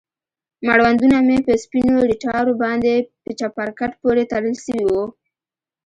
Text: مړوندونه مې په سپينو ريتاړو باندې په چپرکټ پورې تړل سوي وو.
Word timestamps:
مړوندونه 0.67 1.17
مې 1.27 1.37
په 1.45 1.53
سپينو 1.63 1.93
ريتاړو 2.11 2.53
باندې 2.63 2.93
په 3.23 3.31
چپرکټ 3.39 3.91
پورې 4.01 4.23
تړل 4.31 4.55
سوي 4.65 4.85
وو. 4.91 5.05